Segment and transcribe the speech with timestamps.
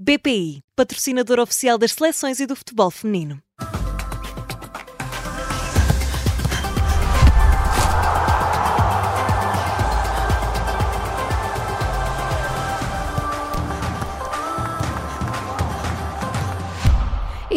[0.00, 3.42] BPI, patrocinador oficial das seleções e do futebol feminino.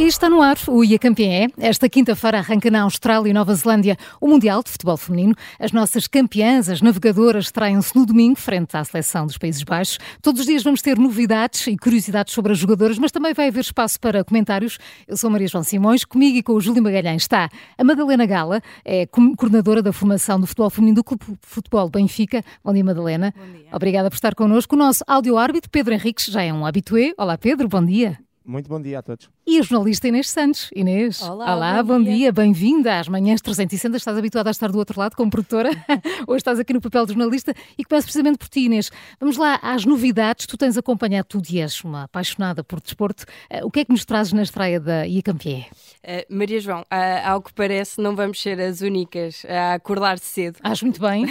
[0.01, 1.47] E está no ar o IA Campeã.
[1.59, 5.35] Esta quinta-feira arranca na Austrália e Nova Zelândia o Mundial de Futebol Feminino.
[5.59, 9.99] As nossas campeãs, as navegadoras, traem-se no domingo frente à seleção dos Países Baixos.
[10.19, 13.59] Todos os dias vamos ter novidades e curiosidades sobre as jogadoras, mas também vai haver
[13.59, 14.79] espaço para comentários.
[15.07, 18.59] Eu sou Maria João Simões, comigo e com o Júlio Magalhães está a Madalena Gala,
[18.83, 22.43] é coordenadora da formação do futebol feminino do Clube Futebol Benfica.
[22.63, 23.35] Bom dia, Madalena.
[23.37, 23.67] Bom dia.
[23.71, 24.75] Obrigada por estar connosco.
[24.75, 27.13] O nosso áudio-árbitro, Pedro Henriques, já é um habitué.
[27.19, 28.17] Olá, Pedro, bom dia.
[28.43, 29.29] Muito bom dia a todos.
[29.45, 30.69] E a jornalista Inês Santos.
[30.73, 32.31] Inês, olá, olá bom, bom dia, dia.
[32.31, 33.97] bem-vinda às manhãs 360.
[33.97, 35.71] Estás habituada a estar do outro lado como produtora,
[36.27, 38.91] hoje estás aqui no papel de jornalista e começo precisamente por ti, Inês.
[39.19, 40.45] Vamos lá às novidades.
[40.45, 43.23] Tu tens acompanhado tudo e és uma apaixonada por desporto.
[43.51, 45.65] Uh, o que é que nos trazes na estreia da IA Campié?
[46.03, 50.59] Uh, Maria João, uh, ao que parece, não vamos ser as únicas a acordar cedo.
[50.61, 51.25] Acho muito bem.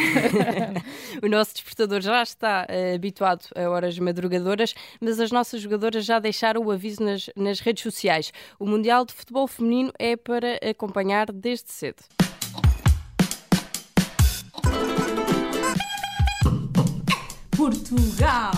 [1.22, 6.60] o nosso despertador já está habituado a horas madrugadoras, mas as nossas jogadoras já deixaram
[6.62, 7.99] o aviso nas, nas redes sociais.
[8.58, 12.02] O Mundial de Futebol Feminino é para acompanhar desde cedo.
[17.50, 18.52] Portugal!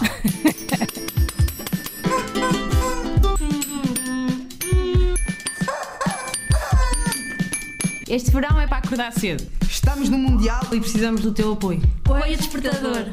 [8.09, 9.51] Este verão é para acordar cedo.
[9.67, 11.81] Estamos no Mundial e precisamos do teu apoio.
[12.05, 13.07] Apoio despertador.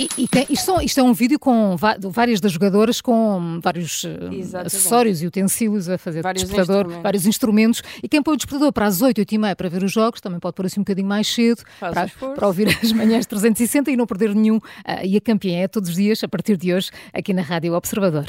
[0.00, 1.76] E, e tem, isto, isto, é um vídeo com
[2.10, 7.02] várias das jogadoras com vários uh, acessórios e utensílios a fazer vários despertador, instrumentos.
[7.02, 7.82] vários instrumentos.
[8.02, 10.22] E quem põe o despertador para as 8, 8 e meia para ver os jogos,
[10.22, 13.96] também pode pôr assim um bocadinho mais cedo para, para, ouvir as manhãs 360 e
[13.96, 14.56] não perder nenhum.
[14.56, 17.74] Uh, e a campeã é todos os dias, a partir de hoje, aqui na Rádio
[17.74, 18.24] Observador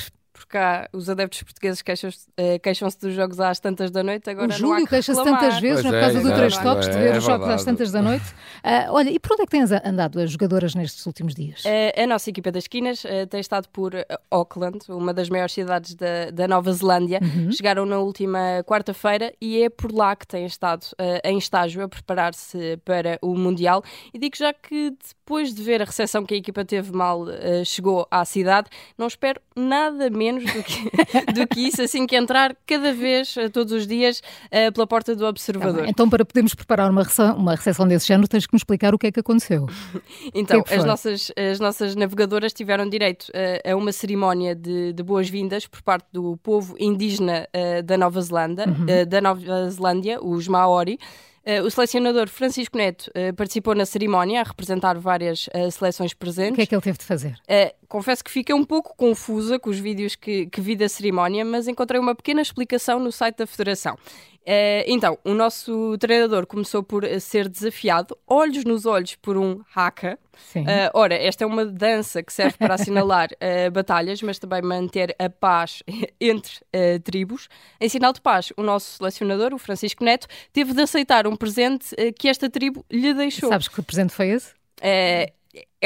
[0.51, 4.29] cá os adeptos portugueses queixam-se uh, queixam dos jogos às tantas da noite.
[4.29, 7.15] Agora o Júlio queixa-se tantas vezes pois por causa é, do três toques de ver
[7.15, 8.25] é, os jogos às tantas da noite.
[8.63, 11.63] Uh, olha, e por onde é que tens andado as jogadoras nestes últimos dias?
[11.63, 13.93] Uh, a nossa equipa das esquinas tem estado por
[14.29, 17.19] Auckland, uma das maiores cidades da, da Nova Zelândia.
[17.21, 17.51] Uhum.
[17.51, 20.85] Chegaram na última quarta-feira e é por lá que têm estado
[21.23, 23.83] em estágio a preparar-se para o Mundial.
[24.13, 24.93] E digo já que
[25.31, 27.25] depois de ver a recepção que a equipa teve mal
[27.65, 30.91] chegou à cidade, não espero nada menos do que,
[31.33, 35.15] do que isso, assim que entrar cada vez, eh, todos os dias, uh, pela porta
[35.15, 35.83] do observador.
[35.83, 38.93] Tá então, para podermos preparar uma recepção, uma recepção desse género, tens que nos explicar
[38.93, 39.67] o que é que aconteceu.
[40.33, 44.55] então, que é que as, nossas, as nossas navegadoras tiveram direito uh, a uma cerimónia
[44.55, 48.85] de, de boas-vindas por parte do povo indígena uh, da Nova Zelândia, uhum.
[49.07, 50.97] da Nova Zelândia, os Maori.
[51.43, 56.53] Uh, o selecionador Francisco Neto uh, participou na cerimónia a representar várias uh, seleções presentes.
[56.53, 57.35] O que é que ele teve de fazer?
[57.87, 61.67] confesso que fiquei um pouco confusa com os vídeos que, que vi da cerimónia, mas
[61.67, 63.97] encontrei uma pequena explicação no site da Federação.
[64.41, 70.17] Uh, então, o nosso treinador começou por ser desafiado, olhos nos olhos, por um haka.
[70.55, 75.15] Uh, ora, esta é uma dança que serve para assinalar uh, batalhas, mas também manter
[75.19, 75.83] a paz
[76.19, 76.59] entre
[77.03, 77.47] tribos.
[77.79, 81.95] Em sinal de paz, o nosso selecionador, o Francisco Neto, teve de aceitar um presente
[82.17, 83.49] que esta tribo lhe deixou.
[83.49, 84.53] Sabes que presente foi esse?
[84.81, 85.33] É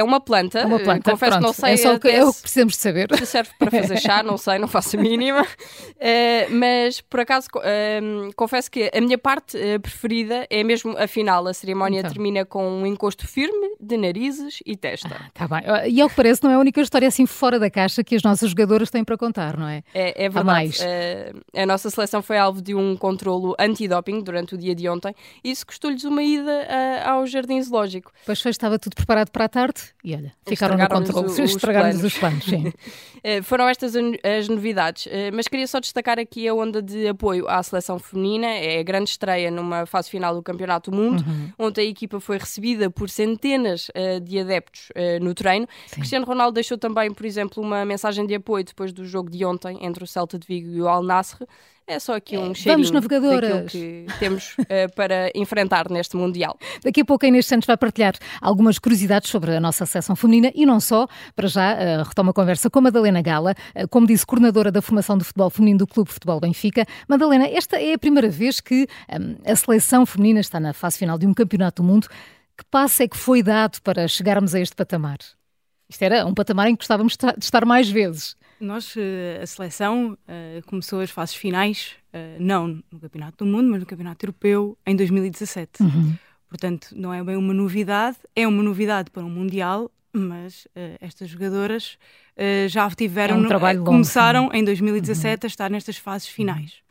[0.03, 0.59] uma planta.
[0.59, 1.09] É uma planta.
[1.09, 1.41] Confesso Pronto.
[1.41, 1.73] que não sei.
[1.73, 3.07] É, só o que, é o que precisamos de saber.
[3.17, 5.43] Se serve para fazer chá, não sei, não faço a mínima.
[5.43, 11.07] Uh, mas, por acaso, uh, confesso que a minha parte uh, preferida é mesmo a
[11.07, 11.47] final.
[11.47, 12.11] A cerimónia então.
[12.11, 15.15] termina com um encosto firme de narizes e testa.
[15.15, 15.63] Ah, tá bem.
[15.89, 18.23] E ao que parece, não é a única história assim fora da caixa que as
[18.23, 19.81] nossas jogadoras têm para contar, não é?
[19.93, 20.77] É, é verdade.
[21.55, 25.51] a nossa seleção foi alvo de um controlo antidoping durante o dia de ontem e
[25.51, 26.67] isso custou-lhes uma ida
[27.05, 28.11] ao jardim zoológico.
[28.25, 31.89] Pois foi, estava tudo preparado para a tarde e olha, ficaram no controle, os, estragaram
[31.89, 32.45] os planos.
[32.45, 32.71] Sim.
[33.27, 37.49] Eh, foram estas as novidades, eh, mas queria só destacar aqui a onda de apoio
[37.49, 38.45] à seleção feminina.
[38.45, 41.51] É a grande estreia numa fase final do Campeonato do Mundo, uhum.
[41.57, 44.89] onde a equipa foi recebida por centenas uh, de adeptos
[45.23, 45.67] no treino.
[45.87, 45.95] Sim.
[45.95, 49.83] Cristiano Ronaldo deixou também, por exemplo, uma mensagem de apoio depois do jogo de ontem
[49.83, 51.47] entre o Celta de Vigo e o Al Nassr.
[51.87, 53.71] É só aqui um é, cheirinho Vamos, navegadoras.
[53.71, 56.57] que temos uh, para enfrentar neste Mundial.
[56.83, 60.51] Daqui a pouco a Inês Santos vai partilhar algumas curiosidades sobre a nossa seleção feminina
[60.55, 61.07] e não só.
[61.35, 64.81] Para já, uh, retoma a conversa com a Madalena Gala, uh, como disse, coordenadora da
[64.81, 66.87] formação de futebol feminino do Clube Futebol Benfica.
[67.07, 71.19] Madalena, esta é a primeira vez que um, a seleção feminina está na fase final
[71.19, 72.07] de um campeonato do mundo.
[72.57, 75.17] Que passo é que foi dado para chegarmos a este patamar?
[75.87, 78.35] Isto era um patamar em que gostávamos de estar mais vezes.
[78.59, 83.69] Nós, eh, a seleção, eh, começou as fases finais, eh, não no Campeonato do Mundo,
[83.69, 85.83] mas no Campeonato Europeu em 2017.
[85.83, 86.15] Uhum.
[86.47, 91.29] Portanto, não é bem uma novidade, é uma novidade para um Mundial, mas uh, estas
[91.29, 91.97] jogadoras
[92.37, 95.45] uh, já tiveram, é um começaram em 2017 uhum.
[95.45, 96.84] a estar nestas fases finais.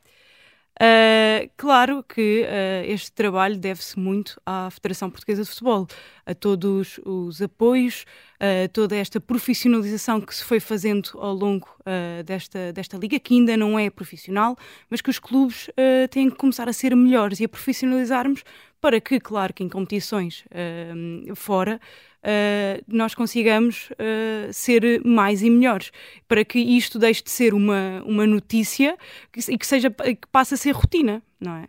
[0.80, 5.86] Uh, claro que uh, este trabalho deve-se muito à Federação Portuguesa de Futebol,
[6.26, 8.04] a todos os apoios,
[8.40, 13.34] a toda esta profissionalização que se foi fazendo ao longo uh, desta, desta liga, que
[13.34, 14.56] ainda não é profissional,
[14.90, 15.70] mas que os clubes
[16.10, 18.42] têm que começar a ser melhores e a profissionalizarmos
[18.80, 20.44] para que, claro, que em competições
[21.34, 21.80] fora
[22.24, 25.92] uh, nós consigamos uh, ser mais e melhores,
[26.26, 28.96] para que isto deixe de ser uma, uma notícia
[29.48, 31.68] e que, seja, que passe a ser rotina, não é?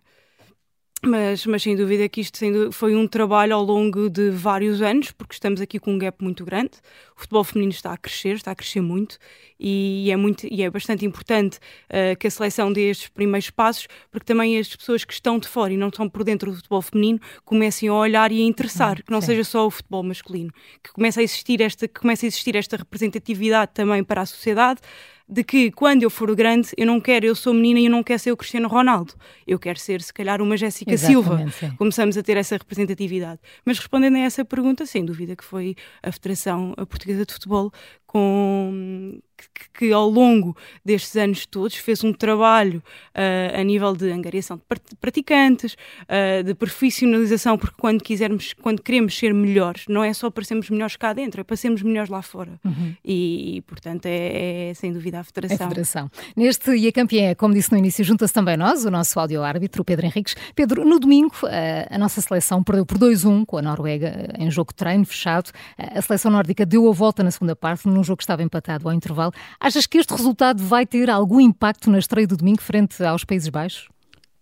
[1.08, 2.40] Mas, mas sem dúvida que isto
[2.72, 6.44] foi um trabalho ao longo de vários anos, porque estamos aqui com um gap muito
[6.44, 6.72] grande.
[7.16, 9.20] O futebol feminino está a crescer, está a crescer muito,
[9.60, 11.60] e é, muito, e é bastante importante
[11.90, 15.48] uh, que a seleção dê estes primeiros passos, porque também as pessoas que estão de
[15.48, 19.04] fora e não estão por dentro do futebol feminino comecem a olhar e a interessar,
[19.04, 19.28] que não sim.
[19.28, 20.52] seja só o futebol masculino,
[20.84, 24.82] que comece a existir esta, que comece a existir esta representatividade também para a sociedade
[25.28, 28.04] de que quando eu for grande, eu não quero, eu sou menina e eu não
[28.04, 29.14] quero ser o Cristiano Ronaldo.
[29.46, 31.46] Eu quero ser, se calhar, uma Jéssica Silva.
[31.52, 31.72] Sim.
[31.78, 33.40] Começamos a ter essa representatividade.
[33.66, 37.72] Mas respondendo a essa pergunta, sem dúvida que foi a Federação Portuguesa de Futebol
[38.16, 44.10] com que, que, ao longo destes anos todos fez um trabalho uh, a nível de
[44.10, 44.64] angariação de
[45.02, 45.74] praticantes,
[46.04, 50.70] uh, de profissionalização, porque quando quisermos, quando queremos ser melhores, não é só para sermos
[50.70, 52.58] melhores cá dentro, é para sermos melhores lá fora.
[52.64, 52.96] Uhum.
[53.04, 55.66] E, e, portanto, é, é, sem dúvida a Federação.
[55.66, 56.12] A Federação.
[56.38, 60.06] Neste E a Campeã, como disse no início, junta-se também nós, o nosso áudio-árbitro, Pedro
[60.06, 60.38] Henriques.
[60.56, 61.50] Pedro, no domingo, uh,
[61.90, 65.52] a nossa seleção perdeu por 2-1 com a Noruega em jogo de treino fechado.
[65.78, 68.94] a seleção nórdica deu a volta na segunda parte, num jogo que estava empatado ao
[68.94, 69.34] intervalo.
[69.60, 73.50] Achas que este resultado vai ter algum impacto na estreia do domingo frente aos Países
[73.50, 73.90] Baixos?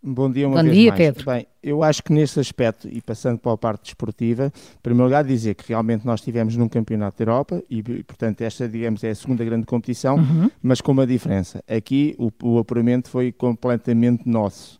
[0.06, 1.02] Bom dia, uma Bom vez dia, mais.
[1.02, 1.26] Pedro.
[1.26, 5.24] Bem, eu acho que nesse aspecto, e passando para a parte desportiva, em primeiro lugar
[5.24, 9.16] dizer que realmente nós estivemos num campeonato da Europa e, portanto, esta, digamos, é a
[9.16, 10.52] segunda grande competição, uhum.
[10.62, 11.64] mas com uma diferença.
[11.66, 14.78] Aqui o, o apuramento foi completamente nosso.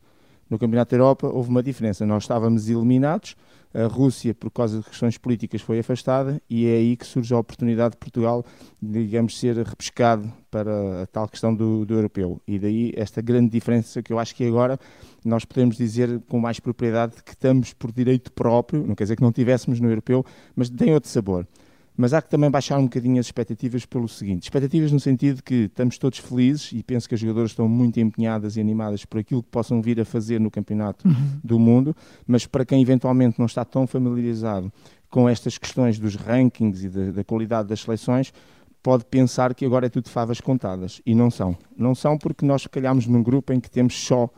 [0.50, 2.06] No Campeonato da Europa houve uma diferença.
[2.06, 3.36] Nós estávamos eliminados,
[3.74, 7.38] a Rússia, por causa de questões políticas, foi afastada e é aí que surge a
[7.38, 8.46] oportunidade de Portugal,
[8.82, 12.40] digamos, ser repescado para a tal questão do, do europeu.
[12.48, 14.80] E daí esta grande diferença que eu acho que agora
[15.26, 19.24] nós podemos dizer com mais propriedade que estamos por direito próprio, não quer dizer que
[19.24, 20.24] não tivéssemos no europeu,
[20.56, 21.48] mas tem outro sabor
[21.96, 25.44] mas há que também baixar um bocadinho as expectativas pelo seguinte: expectativas no sentido de
[25.44, 29.20] que estamos todos felizes e penso que as jogadoras estão muito empenhadas e animadas por
[29.20, 31.40] aquilo que possam vir a fazer no Campeonato uhum.
[31.44, 31.96] do Mundo,
[32.26, 34.72] mas para quem eventualmente não está tão familiarizado
[35.10, 38.34] com estas questões dos rankings e da, da qualidade das seleções,
[38.82, 41.02] pode pensar que agora é tudo favas contadas.
[41.06, 41.56] E não são.
[41.78, 44.30] Não são porque nós calhamos num grupo em que temos só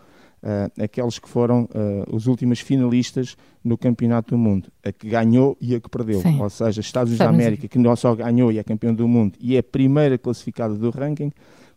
[0.46, 5.58] uh, aqueles que foram uh, os últimos finalistas no Campeonato do Mundo, a que ganhou
[5.60, 6.22] e a que perdeu.
[6.22, 6.40] Sim.
[6.40, 9.34] Ou seja, Estados Unidos da América, que não só ganhou e é campeão do mundo
[9.40, 11.32] e é a primeira classificada do ranking,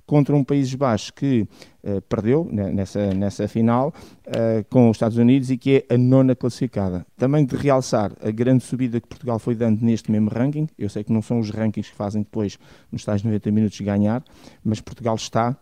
[0.08, 1.46] contra um Países Baixos que
[1.84, 3.92] uh, perdeu nessa, nessa final
[4.26, 7.06] uh, com os Estados Unidos e que é a nona classificada.
[7.16, 10.66] Também de realçar a grande subida que Portugal foi dando neste mesmo ranking.
[10.78, 12.58] Eu sei que não são os rankings que fazem depois,
[12.90, 14.24] nos tais 90 minutos, ganhar,
[14.64, 15.54] mas Portugal está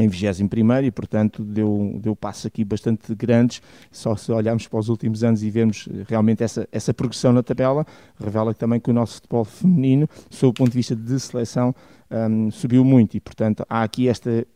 [0.00, 3.62] em 21 e, portanto, deu, deu passos aqui bastante grandes.
[3.90, 7.86] Só se olharmos para os últimos anos e vermos realmente essa, essa progressão na tabela,
[8.18, 11.74] revela também que o nosso futebol feminino, sob o ponto de vista de seleção,
[12.10, 14.46] um, subiu muito e, portanto, há aqui esta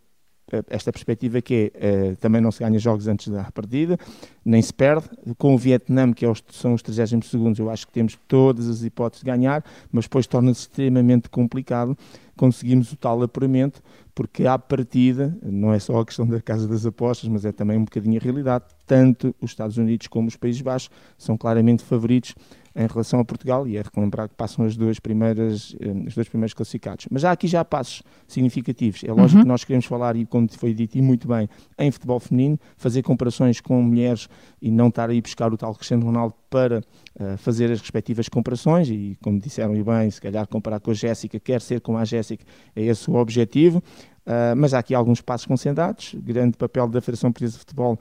[0.69, 3.99] esta perspectiva que é, uh, também não se ganha jogos antes da partida,
[4.45, 5.09] nem se perde.
[5.39, 8.69] Com o Vietnã, que é os, são os 32 segundos, eu acho que temos todas
[8.69, 11.97] as hipóteses de ganhar, mas depois torna-se extremamente complicado
[12.37, 13.83] conseguirmos o tal apuramento,
[14.15, 17.77] porque à partida, não é só a questão da Casa das Apostas, mas é também
[17.77, 22.35] um bocadinho a realidade, tanto os Estados Unidos como os Países Baixos são claramente favoritos
[22.77, 26.29] em relação a Portugal e é relembrar que passam as duas primeiras, eh, os dois
[26.29, 27.07] primeiros classificados.
[27.09, 29.05] Mas há aqui já passos significativos.
[29.05, 29.43] É lógico uhum.
[29.43, 31.49] que nós queremos falar, e como foi dito e muito bem,
[31.79, 34.29] em futebol feminino, fazer comparações com mulheres
[34.61, 38.89] e não estar aí buscar o tal Cristiano Ronaldo para uh, fazer as respectivas comparações
[38.89, 42.05] e, como disseram e bem, se calhar comparar com a Jéssica, quer ser como a
[42.05, 43.83] Jéssica, é esse o objetivo.
[44.27, 47.99] Uh, mas há aqui alguns passos concentrados, grande papel da Federação Portuguesa de Futebol,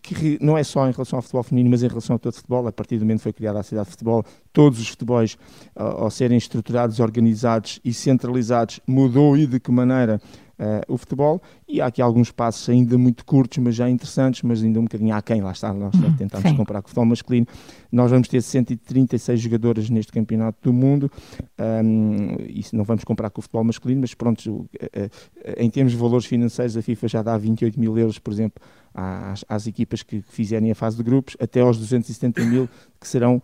[0.00, 2.36] que não é só em relação ao futebol feminino, mas em relação a todo o
[2.36, 2.66] futebol.
[2.66, 5.34] A partir do momento que foi criada a cidade de futebol, todos os futebols,
[5.76, 10.18] uh, ao serem estruturados, organizados e centralizados, mudou e de que maneira
[10.58, 11.40] uh, o futebol.
[11.66, 15.14] E há aqui alguns passos ainda muito curtos, mas já interessantes, mas ainda um bocadinho
[15.14, 15.40] aquém.
[15.40, 16.56] Lá está, nós uhum, tentamos sim.
[16.56, 17.46] comparar com o futebol masculino.
[17.90, 21.10] Nós vamos ter 136 jogadoras neste campeonato do mundo.
[21.58, 25.08] Um, isso não vamos comparar com o futebol masculino, mas pronto, uh, uh,
[25.56, 28.62] em termos de valores financeiros, a FIFA já dá 28 mil euros, por exemplo,
[28.94, 32.68] às, às equipas que fizerem a fase de grupos, até aos 270 mil
[33.00, 33.40] que serão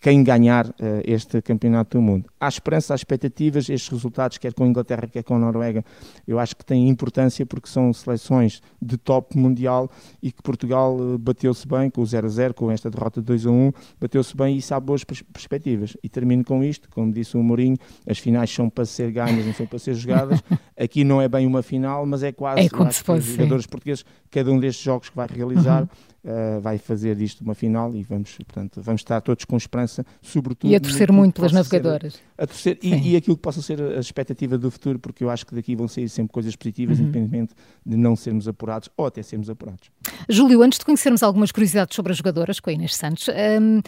[0.00, 0.72] quem ganhar uh,
[1.04, 2.30] este campeonato do mundo.
[2.40, 5.84] Há esperança, há expectativas, estes resultados, quer com a Inglaterra, quer com a Noruega,
[6.26, 9.90] eu acho que têm importância porque são seleções de top mundial
[10.22, 14.36] e que Portugal uh, bateu-se bem com o 0-0, com esta derrota de 2-1, bateu-se
[14.36, 15.96] bem e isso há boas pers perspectivas.
[16.02, 17.76] E termino com isto, como disse o Mourinho,
[18.08, 20.42] as finais são para ser ganhas, não são para ser jogadas.
[20.78, 22.62] Aqui não é bem uma final, mas é quase.
[22.62, 23.30] É como se fosse.
[23.30, 25.88] Os jogadores portugueses, cada um destes jogos que vai realizar, uhum
[26.24, 30.70] uh, vai fazer disto uma final e vamos, portanto, vamos estar todos com esperança, sobretudo.
[30.70, 32.14] E a torcer muito pelas navegadoras.
[32.14, 35.30] Ser, a torcer, e, e, aquilo que possa ser a expectativa do futuro, porque eu
[35.30, 37.04] acho que daqui vão sair sempre coisas positivas, uhum.
[37.04, 39.90] independentemente de não sermos apurados ou até sermos apurados.
[40.28, 43.80] Júlio, antes de conhecermos algumas curiosidades sobre as jogadoras, com a Inês Santos, um,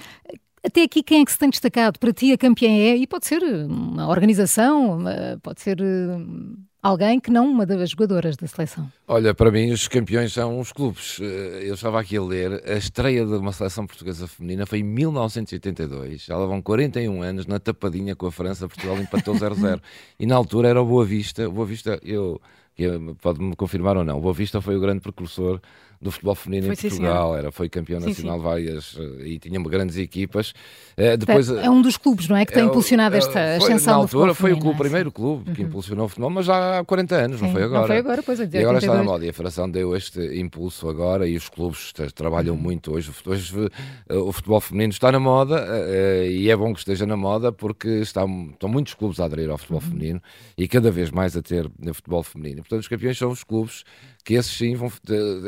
[0.65, 1.99] até aqui, quem é que se tem destacado?
[1.99, 4.99] Para ti, a campeã é, e pode ser uma organização,
[5.41, 8.91] pode ser hum, alguém que não uma das jogadoras da seleção.
[9.09, 11.19] Olha, para mim os campeões são os clubes.
[11.21, 14.85] Eh, eu estava aqui a ler, a estreia de uma seleção portuguesa feminina foi em
[14.85, 16.25] 1982.
[16.25, 19.81] Já vão 41 anos na tapadinha com a França, Portugal empatou 0-0.
[20.19, 21.49] e na altura era o Boa Vista.
[21.51, 22.41] Boa Vista, eu
[23.23, 25.61] pode-me confirmar ou não, o Boa Vista foi o grande precursor
[26.01, 28.45] do futebol feminino foi, em Portugal, sim, era, foi campeão sim, nacional sim.
[28.45, 30.51] várias eh, e tinha grandes equipas.
[30.97, 32.45] Uh, depois, é um dos clubes, não é?
[32.45, 35.53] Que tem é, impulsionado esta uh, foi, ascensão Na altura foi o, o primeiro clube
[35.53, 35.69] que uhum.
[35.69, 37.81] impulsionou o futebol, mas já há 40 anos, não foi agora.
[37.81, 38.49] Não foi agora, pois é.
[38.53, 41.93] E agora está na moda e a Federação deu este impulso agora e os clubes
[42.15, 42.61] trabalham uhum.
[42.61, 43.11] muito hoje.
[43.25, 43.53] Hoje
[44.11, 45.67] o futebol feminino está na moda
[46.29, 49.59] e é bom que esteja na moda porque está, estão muitos clubes a aderir ao
[49.59, 49.91] futebol uhum.
[49.91, 50.23] feminino
[50.57, 52.63] e cada vez mais a ter no futebol feminino.
[52.63, 53.85] Portanto, os campeões são os clubes
[54.27, 54.91] que esses sim vão,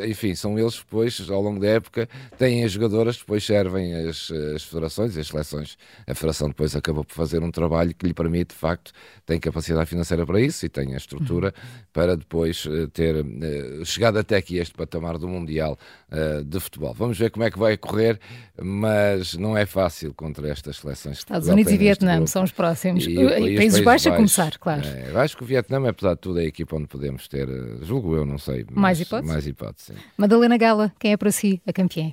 [0.09, 2.09] enfim, são eles depois, ao longo da época,
[2.39, 5.77] têm as jogadoras, depois servem as, as federações e as seleções.
[6.07, 8.93] A federação depois acaba por fazer um trabalho que lhe permite, de facto,
[9.27, 11.81] tem capacidade financeira para isso e tem a estrutura uhum.
[11.93, 15.77] para depois uh, ter uh, chegado até aqui este patamar do Mundial
[16.13, 16.95] uh, de Futebol.
[16.95, 18.19] Vamos ver como é que vai correr,
[18.61, 21.19] mas não é fácil contra estas seleções.
[21.19, 23.07] Estados Unidos e Vietnã são os próximos.
[23.07, 24.83] E, e, e Países, Países Baixos a começar, claro.
[24.87, 27.49] É, acho que o Vietnã, apesar de tudo, é a equipa onde podemos ter,
[27.83, 29.33] julgo eu, não sei, mais hipótese?
[29.33, 29.93] Mais hipótese.
[30.17, 32.13] Madalena Gala, quem é para si a campeã?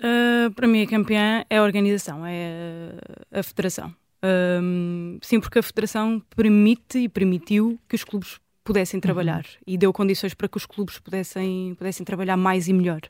[0.00, 2.92] Uh, para mim, a campeã é a organização, é
[3.32, 3.94] a, a federação.
[4.24, 9.62] Um, sim, porque a federação permite e permitiu que os clubes pudessem trabalhar uhum.
[9.66, 13.00] e deu condições para que os clubes pudessem, pudessem trabalhar mais e melhor.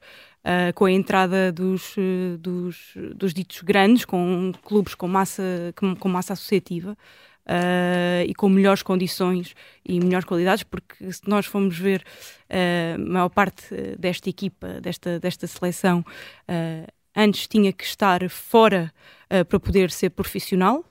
[0.41, 1.95] Uh, com a entrada dos,
[2.39, 6.95] dos, dos, ditos grandes, com clubes com massa, com, com massa associativa,
[7.45, 12.03] uh, e com melhores condições e melhores qualidades, porque se nós formos ver
[12.51, 13.65] uh, a maior parte
[13.99, 18.93] desta equipa, desta, desta seleção, uh, antes tinha que estar fora
[19.49, 20.85] para poder ser profissional,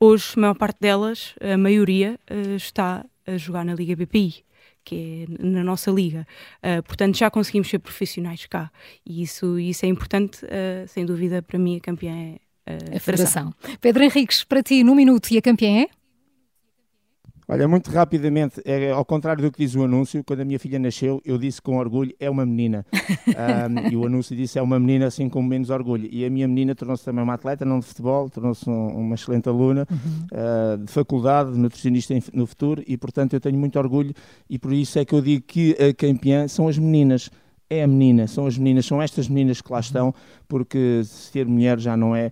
[0.00, 2.18] hoje a maior parte delas, a maioria,
[2.56, 4.44] está a jogar na Liga BPI
[4.84, 6.26] que é na nossa liga.
[6.58, 8.70] Uh, portanto, já conseguimos ser profissionais cá.
[9.04, 13.52] E isso, isso é importante, uh, sem dúvida, para mim a campeã é a, federação.
[13.80, 15.88] Pedro Henriques, para ti, num minuto, e a campeã é?
[17.46, 20.78] Olha, muito rapidamente, é, ao contrário do que diz o anúncio, quando a minha filha
[20.78, 22.86] nasceu, eu disse com orgulho, é uma menina.
[23.28, 26.08] um, e o anúncio disse, é uma menina assim com menos orgulho.
[26.10, 29.48] E a minha menina tornou-se também uma atleta, não de futebol, tornou-se um, uma excelente
[29.48, 30.26] aluna uhum.
[30.32, 34.14] uh, de faculdade, nutricionista no futuro, e portanto eu tenho muito orgulho,
[34.48, 37.30] e por isso é que eu digo que a campeã são as meninas
[37.68, 40.14] é a menina, são as meninas, são estas meninas que lá estão,
[40.46, 42.30] porque ser mulher já não é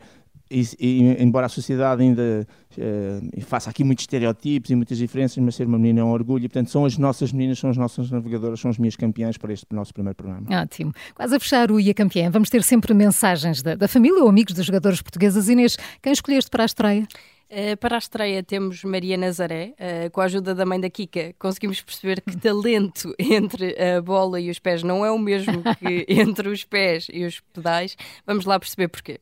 [0.52, 5.54] e, e, embora a sociedade ainda uh, faça aqui muitos estereotipos e muitas diferenças, mas
[5.54, 6.44] ser uma menina é um orgulho.
[6.44, 9.52] E, portanto, são as nossas meninas, são as nossas navegadoras, são as minhas campeãs para
[9.52, 10.46] este nosso primeiro programa.
[10.62, 10.92] Ótimo.
[11.14, 14.54] Quase a fechar o IA Campeã, vamos ter sempre mensagens da, da família ou amigos
[14.54, 15.48] dos jogadores portugueses.
[15.48, 17.06] Inês, quem escolheste para a estreia?
[17.50, 21.34] Uh, para a estreia temos Maria Nazaré, uh, com a ajuda da mãe da Kika,
[21.38, 26.06] conseguimos perceber que talento entre a bola e os pés não é o mesmo que
[26.12, 27.96] entre os pés e os pedais.
[28.26, 29.20] Vamos lá perceber porquê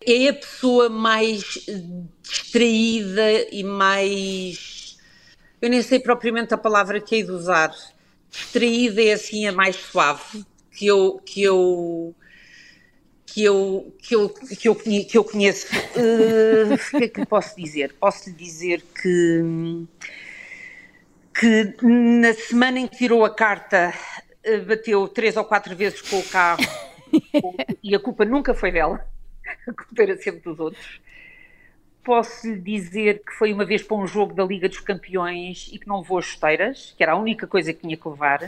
[0.00, 1.42] é a pessoa mais
[2.22, 4.98] distraída e mais.
[5.60, 7.74] Eu nem sei propriamente a palavra que hei de usar.
[8.30, 11.20] Distraída é assim a mais suave que eu.
[11.24, 12.14] Que eu
[13.26, 15.66] que eu, que eu, que eu, que eu conheço.
[15.74, 17.92] Uh, o que é que posso dizer?
[18.00, 19.86] Posso lhe dizer que,
[21.38, 23.92] que na semana em que tirou a carta
[24.46, 26.64] uh, bateu três ou quatro vezes com o carro
[27.82, 29.04] e a culpa nunca foi dela
[29.68, 31.00] a culpa era sempre dos outros.
[32.04, 35.78] Posso lhe dizer que foi uma vez para um jogo da Liga dos Campeões e
[35.78, 38.40] que não levou as chuteiras, que era a única coisa que tinha que levar.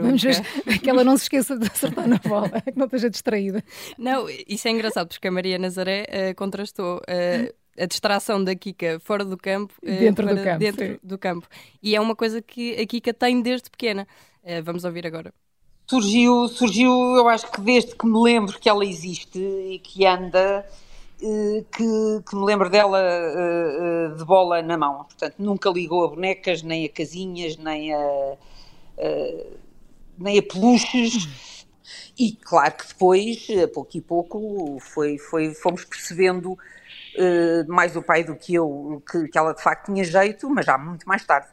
[0.00, 0.42] Vamos ver
[0.82, 3.62] que ela não se esqueça de acertar na bola, que não esteja distraída.
[3.96, 8.98] Não, isso é engraçado, porque a Maria Nazaré uh, contrastou uh, a distração da Kika
[9.00, 10.98] fora do campo uh, dentro, para do campo, dentro sim.
[11.02, 11.48] do campo.
[11.82, 14.06] E é uma coisa que a Kika tem desde pequena.
[14.42, 15.32] Uh, vamos ouvir agora.
[15.90, 20.66] Surgiu, surgiu, eu acho que desde que me lembro que ela existe e que anda,
[21.22, 25.04] eh, que, que me lembro dela eh, eh, de bola na mão.
[25.04, 28.36] Portanto, nunca ligou a bonecas, nem a casinhas, nem a,
[28.98, 29.46] eh,
[30.18, 31.28] nem a peluches.
[32.18, 36.58] E claro que depois, a pouco e pouco, foi, foi, fomos percebendo
[37.16, 40.66] eh, mais o pai do que eu, que, que ela de facto tinha jeito, mas
[40.66, 41.48] já muito mais tarde.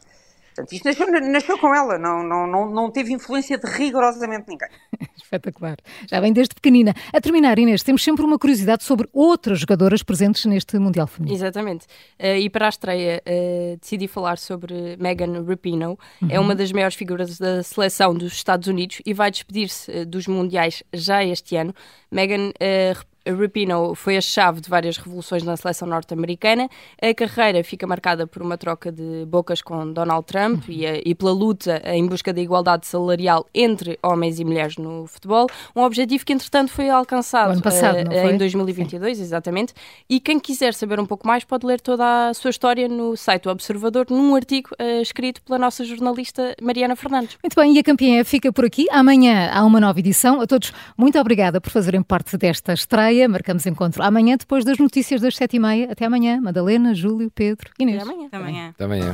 [0.55, 4.69] Portanto, isto nasceu, nasceu com ela, não, não, não, não teve influência de rigorosamente ninguém.
[5.21, 5.75] Espetacular.
[6.09, 6.93] Já vem desde pequenina.
[7.12, 11.35] A terminar, Inês, temos sempre uma curiosidade sobre outras jogadoras presentes neste Mundial Feminino.
[11.35, 11.85] Exatamente.
[12.17, 15.97] Uh, e para a estreia, uh, decidi falar sobre Megan Rapinoe.
[16.21, 16.29] Uhum.
[16.29, 20.25] É uma das maiores figuras da seleção dos Estados Unidos e vai despedir-se uh, dos
[20.25, 21.75] Mundiais já este ano.
[22.09, 22.51] Megan
[23.27, 26.70] Rapinoe foi a chave de várias revoluções na seleção norte-americana.
[27.01, 31.15] A carreira fica marcada por uma troca de bocas com Donald Trump e, a, e,
[31.15, 35.48] pela luta em busca da igualdade salarial entre homens e mulheres no futebol.
[35.75, 39.24] Um objetivo que, entretanto, foi alcançado passado, uh, em 2022, Sim.
[39.24, 39.74] exatamente.
[40.10, 43.44] E quem quiser saber um pouco mais pode ler toda a sua história no site
[43.44, 47.38] do Observador, num artigo uh, escrito pela nossa jornalista Mariana Fernandes.
[47.41, 48.86] Muito bem, e a campeã fica por aqui.
[48.91, 50.41] Amanhã há uma nova edição.
[50.41, 53.14] A todos, muito obrigada por fazerem parte desta estreia.
[53.27, 55.91] Marcamos encontro amanhã, depois das notícias das sete e meia.
[55.91, 56.39] Até amanhã.
[56.41, 58.03] Madalena, Júlio, Pedro, Inês.
[58.03, 58.27] Até amanhã.
[58.27, 58.69] Até amanhã.
[58.69, 59.13] Até amanhã.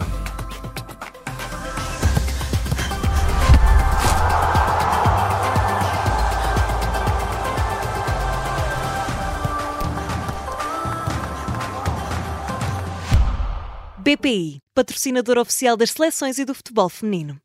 [14.04, 17.42] BPI, patrocinador oficial das seleções e do futebol feminino.